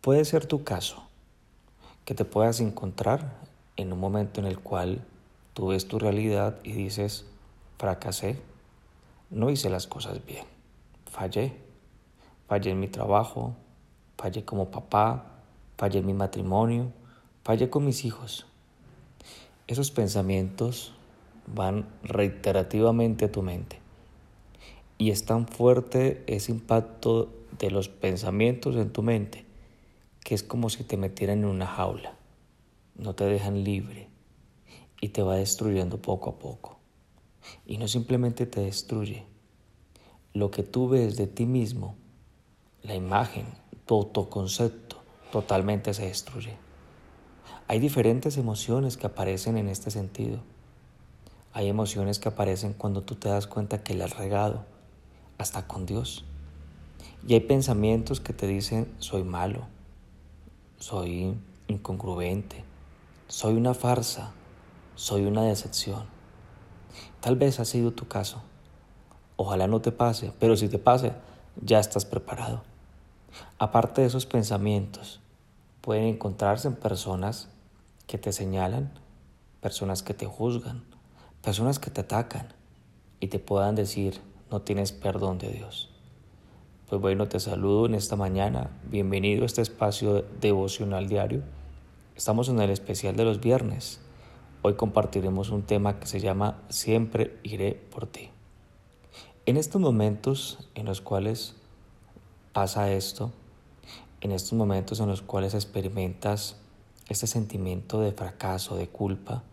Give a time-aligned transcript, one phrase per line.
[0.00, 1.02] Puede ser tu caso,
[2.06, 3.34] que te puedas encontrar
[3.76, 5.04] en un momento en el cual
[5.52, 7.26] tú ves tu realidad y dices,
[7.76, 8.40] fracasé,
[9.28, 10.46] no hice las cosas bien,
[11.04, 11.52] fallé,
[12.48, 13.54] fallé en mi trabajo,
[14.16, 15.26] fallé como papá,
[15.76, 16.90] fallé en mi matrimonio,
[17.44, 18.46] fallé con mis hijos.
[19.66, 20.94] Esos pensamientos
[21.46, 23.80] van reiterativamente a tu mente
[24.96, 27.28] y es tan fuerte ese impacto
[27.58, 29.49] de los pensamientos en tu mente
[30.24, 32.14] que es como si te metieran en una jaula.
[32.96, 34.08] No te dejan libre
[35.00, 36.78] y te va destruyendo poco a poco.
[37.66, 39.24] Y no simplemente te destruye.
[40.32, 41.96] Lo que tú ves de ti mismo,
[42.82, 43.46] la imagen,
[43.86, 45.02] tu autoconcepto,
[45.32, 46.56] totalmente se destruye.
[47.66, 50.40] Hay diferentes emociones que aparecen en este sentido.
[51.52, 54.64] Hay emociones que aparecen cuando tú te das cuenta que le has regado
[55.38, 56.24] hasta con Dios.
[57.26, 59.66] Y hay pensamientos que te dicen, soy malo,
[60.80, 62.64] soy incongruente,
[63.28, 64.32] soy una farsa,
[64.94, 66.06] soy una decepción.
[67.20, 68.42] Tal vez ha sido tu caso.
[69.36, 71.12] Ojalá no te pase, pero si te pase,
[71.62, 72.62] ya estás preparado.
[73.58, 75.20] Aparte de esos pensamientos,
[75.82, 77.50] pueden encontrarse en personas
[78.06, 78.90] que te señalan,
[79.60, 80.82] personas que te juzgan,
[81.42, 82.54] personas que te atacan
[83.20, 85.89] y te puedan decir, no tienes perdón de Dios.
[86.90, 88.68] Pues bueno, te saludo en esta mañana.
[88.90, 91.44] Bienvenido a este espacio devocional diario.
[92.16, 94.00] Estamos en el especial de los viernes.
[94.62, 98.30] Hoy compartiremos un tema que se llama Siempre iré por ti.
[99.46, 101.54] En estos momentos en los cuales
[102.52, 103.30] pasa esto,
[104.20, 106.56] en estos momentos en los cuales experimentas
[107.08, 109.44] este sentimiento de fracaso, de culpa,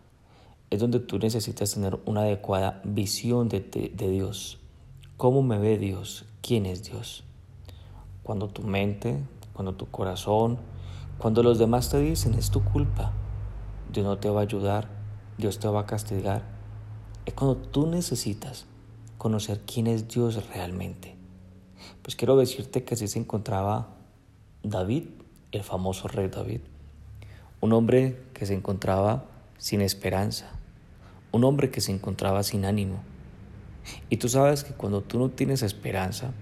[0.70, 4.58] es donde tú necesitas tener una adecuada visión de, de Dios
[5.18, 6.26] ¿Cómo me ve Dios?
[6.42, 7.24] ¿Quién es Dios?
[8.28, 9.16] Cuando tu mente,
[9.54, 10.58] cuando tu corazón,
[11.16, 13.10] cuando los demás te dicen es tu culpa,
[13.90, 14.86] Dios no te va a ayudar,
[15.38, 16.42] Dios te va a castigar.
[17.24, 18.66] Es cuando tú necesitas
[19.16, 21.16] conocer quién es Dios realmente.
[22.02, 23.88] Pues quiero decirte que así se encontraba
[24.62, 25.04] David,
[25.50, 26.60] el famoso rey David.
[27.62, 29.24] Un hombre que se encontraba
[29.56, 30.50] sin esperanza,
[31.32, 32.98] un hombre que se encontraba sin ánimo,
[34.10, 36.34] y tú sabes que cuando tú no tienes esperanza,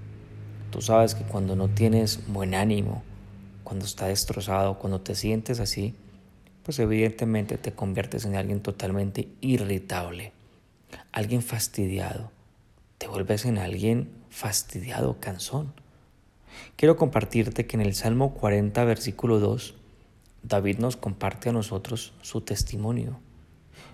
[0.77, 3.03] tú sabes que cuando no tienes buen ánimo,
[3.65, 5.95] cuando está destrozado, cuando te sientes así,
[6.65, 10.35] pues evidentemente te conviertes en alguien totalmente irritable,
[11.13, 12.31] alguien fastidiado,
[12.99, 15.73] te vuelves en alguien fastidiado, cansón.
[16.77, 19.77] Quiero compartirte que en el Salmo 40, versículo 2,
[20.43, 23.19] David nos comparte a nosotros su testimonio,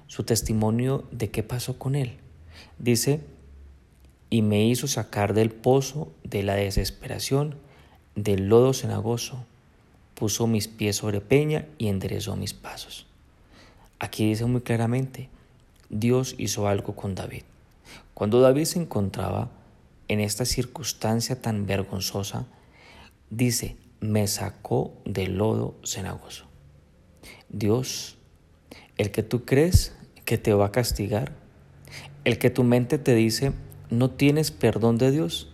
[0.09, 2.19] su testimonio de qué pasó con él.
[2.81, 3.21] Dice,
[4.33, 7.57] y me hizo sacar del pozo de la desesperación,
[8.15, 9.45] del lodo cenagoso,
[10.15, 13.07] puso mis pies sobre peña y enderezó mis pasos.
[13.99, 15.29] Aquí dice muy claramente,
[15.91, 17.43] Dios hizo algo con David.
[18.15, 19.51] Cuando David se encontraba
[20.09, 22.47] en esta circunstancia tan vergonzosa,
[23.29, 26.47] dice, me sacó del lodo cenagoso.
[27.51, 28.17] Dios,
[28.97, 29.95] el que tú crees
[30.25, 31.35] que te va a castigar,
[32.25, 33.53] el que tu mente te dice
[33.93, 35.49] no tienes perdón de Dios,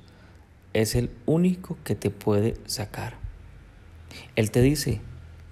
[0.73, 3.17] es el único que te puede sacar.
[4.37, 5.01] Él te dice,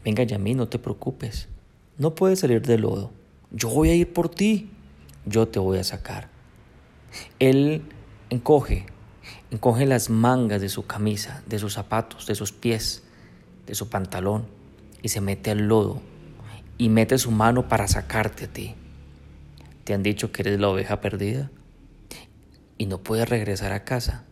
[0.05, 1.49] venga ya a mí, no te preocupes,
[1.99, 3.11] no puedes salir del lodo,
[3.51, 4.71] yo voy a ir por ti,
[5.25, 6.29] yo te voy a sacar.
[7.41, 7.83] Él
[8.31, 8.87] encoge,
[9.51, 13.03] encoge las mangas de su camisa, de sus zapatos, de sus pies,
[13.67, 14.47] de su pantalón
[15.03, 16.01] y se mete al lodo
[16.79, 18.77] y mete su mano para sacarte a ti.
[19.83, 21.51] ¿Te han dicho que eres la oveja perdida?
[22.79, 24.25] Y no puedes regresar a casa,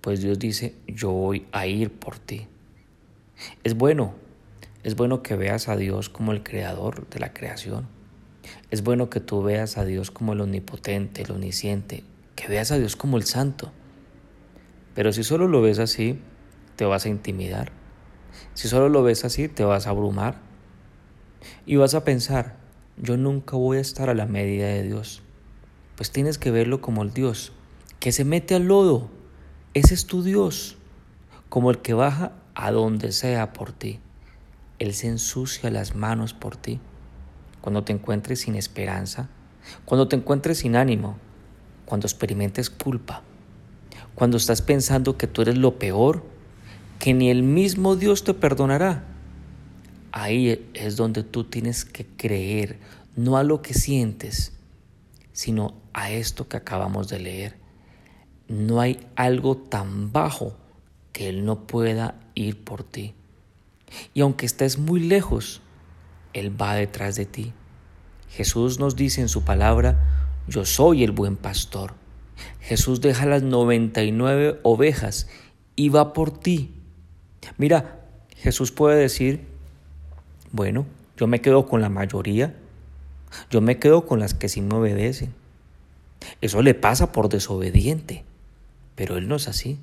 [0.00, 2.46] pues Dios dice, yo voy a ir por ti.
[3.64, 4.14] Es bueno,
[4.82, 7.88] es bueno que veas a Dios como el creador de la creación.
[8.70, 12.04] Es bueno que tú veas a Dios como el omnipotente, el omnisciente,
[12.36, 13.72] que veas a Dios como el santo.
[14.94, 16.20] Pero si solo lo ves así,
[16.76, 17.72] te vas a intimidar.
[18.54, 20.36] Si solo lo ves así, te vas a abrumar.
[21.64, 22.56] Y vas a pensar,
[22.96, 25.22] yo nunca voy a estar a la medida de Dios
[25.96, 27.52] pues tienes que verlo como el Dios
[28.00, 29.10] que se mete al lodo.
[29.74, 30.76] Ese es tu Dios,
[31.48, 34.00] como el que baja a donde sea por ti.
[34.78, 36.80] Él se ensucia las manos por ti.
[37.60, 39.28] Cuando te encuentres sin esperanza,
[39.84, 41.18] cuando te encuentres sin ánimo,
[41.84, 43.22] cuando experimentes culpa,
[44.14, 46.24] cuando estás pensando que tú eres lo peor,
[46.98, 49.04] que ni el mismo Dios te perdonará.
[50.12, 52.78] Ahí es donde tú tienes que creer,
[53.16, 54.55] no a lo que sientes,
[55.36, 57.58] sino a esto que acabamos de leer.
[58.48, 60.56] No hay algo tan bajo
[61.12, 63.14] que Él no pueda ir por ti.
[64.14, 65.60] Y aunque estés muy lejos,
[66.32, 67.52] Él va detrás de ti.
[68.30, 71.92] Jesús nos dice en su palabra, yo soy el buen pastor.
[72.60, 75.28] Jesús deja las 99 ovejas
[75.76, 76.72] y va por ti.
[77.58, 78.06] Mira,
[78.36, 79.46] Jesús puede decir,
[80.50, 80.86] bueno,
[81.18, 82.56] yo me quedo con la mayoría,
[83.50, 85.34] yo me quedo con las que sí me obedecen.
[86.40, 88.24] Eso le pasa por desobediente,
[88.94, 89.78] pero Él no es así.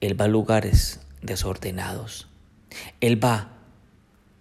[0.00, 2.28] Él va a lugares desordenados.
[3.00, 3.52] Él va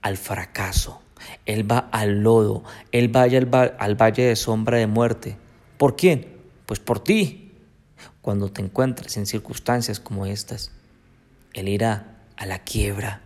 [0.02, 1.02] al fracaso.
[1.46, 2.64] Él va al lodo.
[2.92, 5.38] Él va al, al valle de sombra de muerte.
[5.78, 6.28] ¿Por quién?
[6.66, 7.52] Pues por ti.
[8.22, 10.72] Cuando te encuentres en circunstancias como estas,
[11.54, 13.22] Él irá a la quiebra.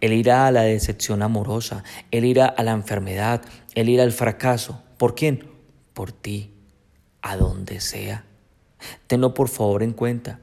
[0.00, 1.84] Él irá a la decepción amorosa.
[2.10, 3.42] Él irá a la enfermedad.
[3.74, 4.82] Él irá al fracaso.
[4.98, 5.48] ¿Por quién?
[5.94, 6.52] Por ti.
[7.22, 8.24] A donde sea.
[9.06, 10.40] Tenlo por favor en cuenta.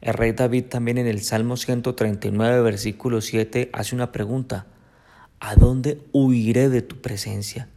[0.00, 4.66] El rey David también en el Salmo 139, versículo 7, hace una pregunta.
[5.40, 7.68] ¿A dónde huiré de tu presencia?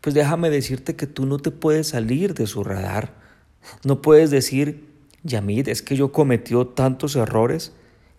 [0.00, 3.14] Pues déjame decirte que tú no te puedes salir de su radar.
[3.84, 4.88] No puedes decir,
[5.22, 7.72] Yamid, es que yo cometió tantos errores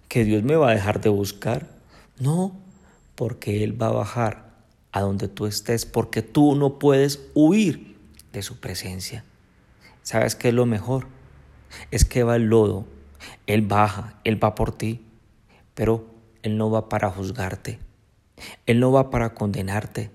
[0.09, 1.69] que Dios me va a dejar de buscar.
[2.19, 2.51] No,
[3.15, 4.50] porque Él va a bajar
[4.91, 7.95] a donde tú estés, porque tú no puedes huir
[8.33, 9.23] de su presencia.
[10.03, 11.07] ¿Sabes qué es lo mejor?
[11.91, 12.85] Es que va el lodo
[13.47, 15.01] él baja, Él va por ti,
[15.73, 16.06] pero
[16.44, 17.79] Él no va para juzgarte,
[18.65, 20.11] Él no va para condenarte,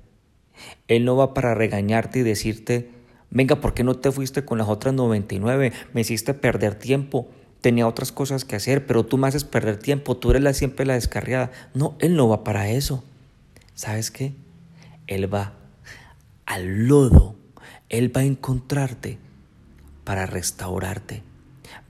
[0.89, 2.91] Él no va para regañarte y decirte,
[3.31, 5.73] venga, ¿por qué no te fuiste con las otras 99?
[5.93, 7.29] Me hiciste perder tiempo,
[7.65, 10.85] tenía otras cosas que hacer, pero tú me haces perder tiempo, tú eres la, siempre
[10.85, 11.51] la descarriada.
[11.73, 13.03] No, Él no va para eso.
[13.75, 14.35] ¿Sabes qué?
[15.07, 15.55] Él va
[16.45, 17.37] al lodo,
[17.89, 19.17] Él va a encontrarte
[20.05, 21.23] para restaurarte,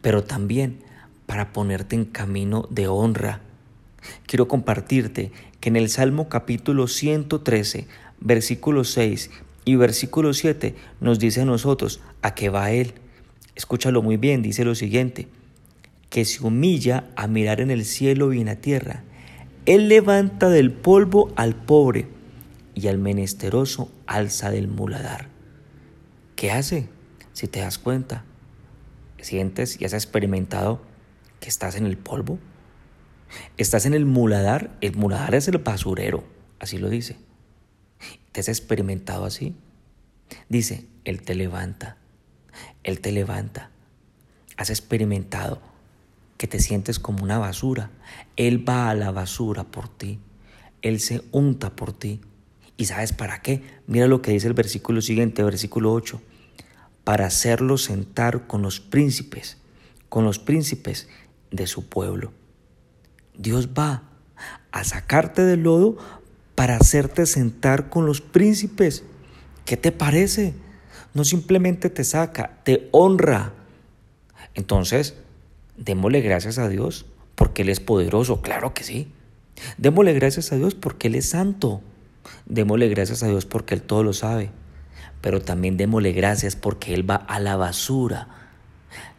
[0.01, 0.79] pero también
[1.27, 3.41] para ponerte en camino de honra.
[4.27, 7.89] Quiero compartirte que en el Salmo capítulo 113,
[8.21, 9.29] versículo 6
[9.65, 12.95] y versículo 7 nos dice a nosotros a qué va Él.
[13.57, 15.27] Escúchalo muy bien, dice lo siguiente,
[16.15, 19.03] que se humilla a mirar en el cielo y en la tierra.
[19.67, 22.07] Él levanta del polvo al pobre
[22.73, 25.27] y al menesteroso alza del muladar.
[26.37, 26.89] ¿Qué hace?
[27.33, 28.23] Si te das cuenta,
[29.19, 30.83] sientes y has experimentado
[31.41, 32.39] que estás en el polvo.
[33.57, 34.71] Estás en el muladar.
[34.81, 36.23] El muladar es el basurero,
[36.61, 37.17] así lo dice.
[38.31, 39.57] ¿Te has experimentado así?
[40.49, 41.97] Dice, Él te levanta.
[42.85, 43.71] Él te levanta.
[44.57, 45.74] Has experimentado
[46.37, 47.91] que te sientes como una basura.
[48.37, 50.19] Él va a la basura por ti.
[50.83, 52.21] Él se unta por ti.
[52.77, 53.63] ¿Y sabes para qué?
[53.87, 56.21] Mira lo que dice el versículo siguiente, versículo 8.
[57.05, 59.59] Para hacerlo sentar con los príncipes,
[60.09, 61.09] con los príncipes
[61.51, 62.33] de su pueblo.
[63.37, 64.03] Dios va
[64.73, 65.97] a sacarte del lodo
[66.55, 69.05] para hacerte sentar con los príncipes.
[69.65, 70.55] ¿Qué te parece?
[71.15, 73.53] No simplemente te saca, te honra.
[74.55, 75.15] Entonces,
[75.77, 79.13] démosle gracias a Dios porque Él es poderoso, claro que sí.
[79.79, 81.83] Démosle gracias a Dios porque Él es santo.
[82.47, 84.51] Démosle gracias a Dios porque Él todo lo sabe.
[85.21, 88.29] Pero también démosle gracias porque Él va a la basura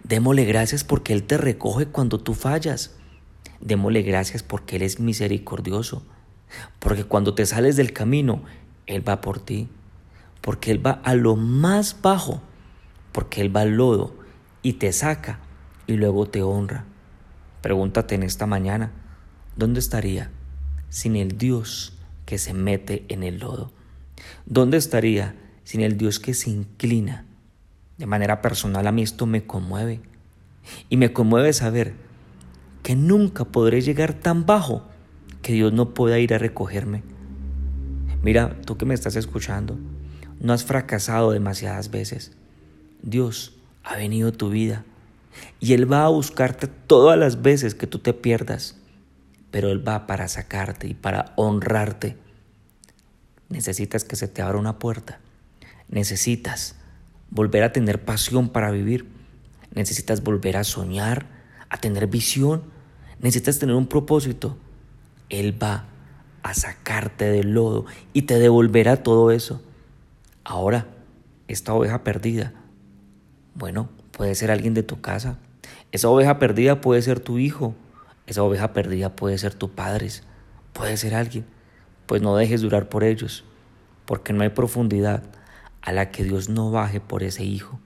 [0.07, 2.92] Démosle gracias porque Él te recoge cuando tú fallas.
[3.60, 6.04] Démosle gracias porque Él es misericordioso.
[6.78, 8.44] Porque cuando te sales del camino,
[8.86, 9.68] Él va por ti.
[10.41, 12.39] Porque Él va a lo más bajo.
[13.12, 14.13] Porque Él va al lodo
[14.62, 15.39] y te saca
[15.88, 16.86] y luego te honra.
[17.62, 18.92] Pregúntate en esta mañana,
[19.56, 20.30] ¿dónde estaría
[20.89, 23.72] sin el Dios que se mete en el lodo?
[24.46, 27.25] ¿Dónde estaría sin el Dios que se inclina?
[27.98, 30.01] De manera personal a mí esto me conmueve.
[30.89, 31.94] Y me conmueve saber
[32.84, 34.88] que nunca podré llegar tan bajo
[35.42, 37.04] que Dios no pueda ir a recogerme.
[38.22, 39.77] Mira, tú que me estás escuchando,
[40.39, 42.32] no has fracasado demasiadas veces.
[43.01, 44.84] Dios ha venido a tu vida
[45.60, 48.77] y Él va a buscarte todas las veces que tú te pierdas,
[49.51, 52.18] pero Él va para sacarte y para honrarte.
[53.50, 55.20] Necesitas que se te abra una puerta.
[55.88, 56.75] Necesitas
[57.30, 59.08] volver a tener pasión para vivir.
[59.74, 61.27] Necesitas volver a soñar,
[61.70, 62.63] a tener visión.
[63.20, 64.58] Necesitas tener un propósito.
[65.30, 65.86] Él va
[66.44, 69.62] a sacarte del lodo y te devolverá todo eso.
[70.44, 70.88] Ahora,
[71.48, 72.54] esta oveja perdida,
[73.56, 75.38] bueno, puede ser alguien de tu casa.
[75.91, 77.75] Esa oveja perdida puede ser tu hijo.
[78.25, 80.10] Esa oveja perdida puede ser tu padre.
[80.72, 81.45] Puede ser alguien.
[82.05, 83.43] Pues no dejes durar por ellos,
[84.05, 85.24] porque no hay profundidad
[85.81, 87.79] a la que Dios no baje por ese hijo.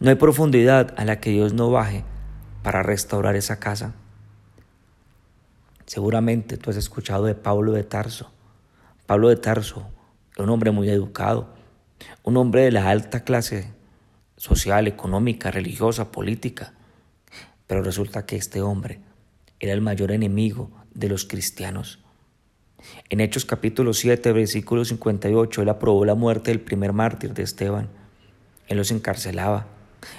[0.00, 2.04] No hay profundidad a la que Dios no baje
[2.62, 3.94] para restaurar esa casa.
[5.86, 8.30] Seguramente tú has escuchado de Pablo de Tarso.
[9.06, 9.86] Pablo de Tarso
[10.38, 11.48] un hombre muy educado,
[12.22, 13.72] un hombre de la alta clase
[14.38, 16.72] social, económica, religiosa, política.
[17.66, 19.00] Pero resulta que este hombre
[19.60, 21.98] era el mayor enemigo de los cristianos.
[23.10, 27.88] En Hechos capítulo 7, versículo 58, él aprobó la muerte del primer mártir de Esteban.
[28.68, 29.66] Él los encarcelaba,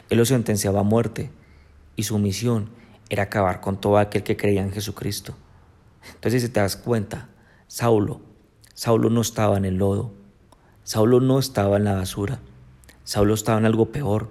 [0.09, 1.31] él los sentenciaba a muerte
[1.95, 2.69] y su misión
[3.09, 5.35] era acabar con todo aquel que creía en Jesucristo.
[6.15, 7.29] Entonces, si te das cuenta,
[7.67, 8.21] Saulo,
[8.73, 10.13] Saulo no estaba en el lodo,
[10.83, 12.39] Saulo no estaba en la basura,
[13.09, 14.29] Saulo estaba en algo peor,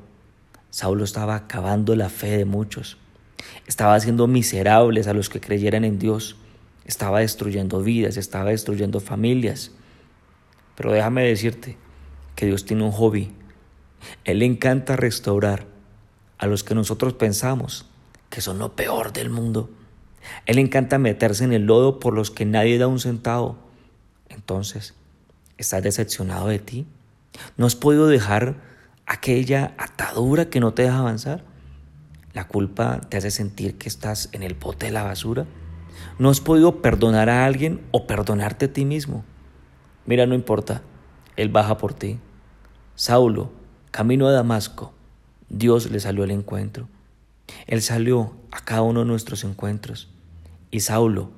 [0.71, 2.97] Saulo estaba acabando la fe de muchos,
[3.67, 6.37] estaba haciendo miserables a los que creyeran en Dios,
[6.85, 9.73] estaba destruyendo vidas, estaba destruyendo familias.
[10.77, 11.77] Pero déjame decirte
[12.37, 13.33] que Dios tiene un hobby.
[14.25, 15.67] Él le encanta restaurar
[16.39, 17.85] a los que nosotros pensamos
[18.31, 19.71] que son lo peor del mundo.
[20.47, 23.59] Él le encanta meterse en el lodo por los que nadie da un centavo.
[24.29, 24.95] Entonces,
[25.57, 26.87] ¿estás decepcionado de ti?
[27.57, 28.57] ¿No has podido dejar
[29.07, 31.45] aquella atadura que no te deja avanzar?
[32.35, 35.47] ¿La culpa te hace sentir que estás en el bote de la basura?
[36.19, 39.25] ¿No has podido perdonar a alguien o perdonarte a ti mismo?
[40.07, 40.83] Mira, no importa,
[41.37, 42.19] Él baja por ti.
[42.95, 43.53] Saulo,
[43.91, 44.93] camino a Damasco,
[45.49, 46.89] Dios le salió al encuentro.
[47.67, 50.09] Él salió a cada uno de nuestros encuentros.
[50.71, 51.31] Y Saulo,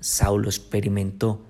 [0.00, 1.44] Saulo experimentó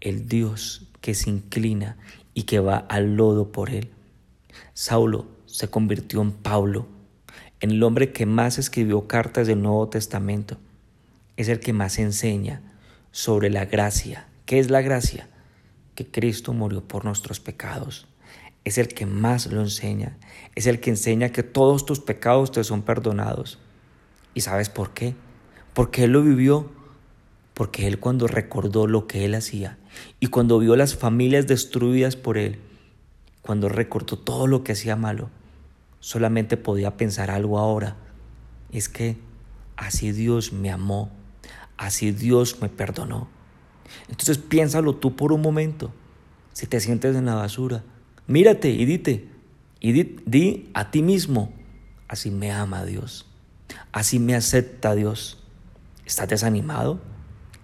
[0.00, 1.96] el Dios que se inclina
[2.38, 3.90] y que va al lodo por él.
[4.72, 6.86] Saulo se convirtió en Pablo,
[7.58, 10.56] en el hombre que más escribió cartas del Nuevo Testamento
[11.36, 12.62] es el que más enseña
[13.10, 14.28] sobre la gracia.
[14.46, 15.28] ¿Qué es la gracia?
[15.96, 18.06] Que Cristo murió por nuestros pecados.
[18.62, 20.16] Es el que más lo enseña.
[20.54, 23.58] Es el que enseña que todos tus pecados te son perdonados.
[24.32, 25.16] ¿Y sabes por qué?
[25.74, 26.70] Porque Él lo vivió.
[27.52, 29.76] Porque Él cuando recordó lo que Él hacía
[30.20, 32.58] y cuando vio las familias destruidas por Él,
[33.42, 35.30] cuando recordó todo lo que hacía malo,
[36.00, 37.96] solamente podía pensar algo ahora.
[38.72, 39.16] Es que
[39.76, 41.10] así Dios me amó
[41.78, 43.28] Así Dios me perdonó.
[44.08, 45.92] Entonces piénsalo tú por un momento.
[46.52, 47.84] Si te sientes en la basura,
[48.26, 49.28] mírate y dite,
[49.80, 51.52] y di, a ti mismo,
[52.08, 53.26] así me ama Dios,
[53.92, 55.38] así me acepta Dios.
[56.04, 57.00] ¿Estás desanimado?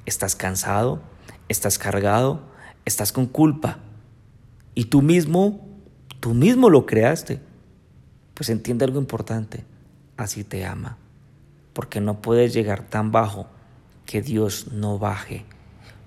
[0.07, 1.03] ¿Estás cansado?
[1.49, 2.41] ¿Estás cargado?
[2.85, 3.79] ¿Estás con culpa?
[4.75, 5.67] Y tú mismo,
[6.21, 7.41] tú mismo lo creaste.
[8.35, 9.65] Pues entiende algo importante,
[10.17, 10.99] así te ama,
[11.73, 13.47] porque no puedes llegar tan bajo
[14.07, 15.45] que Dios no baje.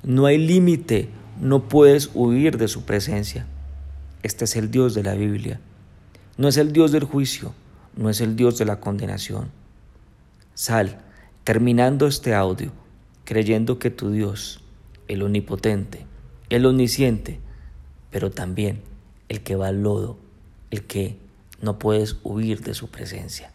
[0.04, 3.46] No hay límite, no puedes huir de su presencia.
[4.24, 5.60] Este es el Dios de la Biblia.
[6.38, 7.54] No es el Dios del juicio,
[7.96, 9.50] no es el Dios de la condenación.
[10.54, 11.00] Sal,
[11.44, 12.72] terminando este audio,
[13.24, 14.62] creyendo que tu Dios,
[15.08, 16.06] el omnipotente,
[16.50, 17.40] el omnisciente,
[18.12, 18.82] pero también
[19.30, 20.18] el que va al lodo,
[20.72, 21.18] el que
[21.62, 23.52] no puedes huir de su presencia.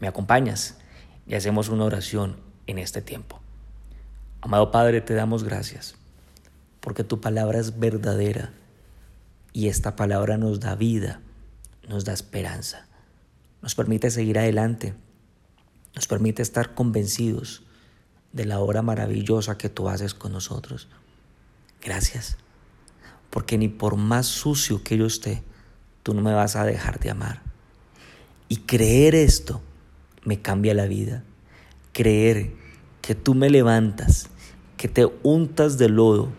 [0.00, 0.78] ¿Me acompañas?
[1.26, 3.40] Y hacemos una oración en este tiempo.
[4.40, 5.96] Amado Padre, te damos gracias
[6.82, 8.52] porque tu palabra es verdadera
[9.52, 11.20] y esta palabra nos da vida,
[11.88, 12.88] nos da esperanza,
[13.62, 14.94] nos permite seguir adelante,
[15.94, 17.62] nos permite estar convencidos
[18.32, 20.88] de la obra maravillosa que tú haces con nosotros.
[21.82, 22.36] Gracias,
[23.30, 25.42] porque ni por más sucio que yo esté,
[26.02, 27.42] tú no me vas a dejar de amar.
[28.48, 29.62] Y creer esto
[30.24, 31.24] me cambia la vida.
[31.92, 32.52] Creer
[33.00, 34.28] que tú me levantas,
[34.76, 36.30] que te untas de lodo,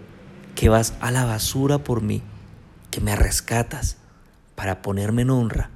[0.56, 2.22] que vas a la basura por mí,
[2.92, 3.98] que me rescatas
[4.56, 5.72] para ponerme en honra,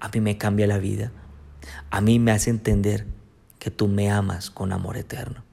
[0.00, 1.12] a mí me cambia la vida.
[1.90, 3.06] A mí me hace entender
[3.58, 5.45] que tú me amas con amor eterno.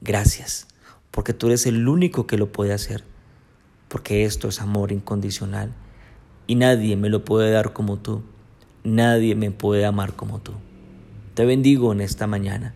[0.00, 0.66] Gracias,
[1.10, 3.04] porque tú eres el único que lo puede hacer,
[3.88, 5.72] porque esto es amor incondicional
[6.46, 8.22] y nadie me lo puede dar como tú,
[8.84, 10.52] nadie me puede amar como tú.
[11.34, 12.74] Te bendigo en esta mañana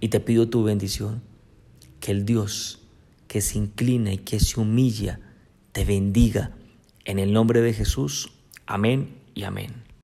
[0.00, 1.22] y te pido tu bendición
[2.00, 2.78] que el Dios
[3.28, 5.20] que se inclina y que se humilla
[5.72, 6.52] te bendiga.
[7.04, 8.32] En el nombre de Jesús.
[8.66, 9.77] Amén y amén.